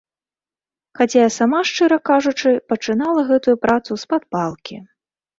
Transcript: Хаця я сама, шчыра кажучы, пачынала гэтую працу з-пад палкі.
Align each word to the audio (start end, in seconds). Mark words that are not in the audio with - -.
Хаця 0.99 1.17
я 1.17 1.25
сама, 1.33 1.59
шчыра 1.71 1.97
кажучы, 2.09 2.53
пачынала 2.73 3.21
гэтую 3.31 3.55
працу 3.67 3.91
з-пад 4.05 4.23
палкі. 4.37 4.75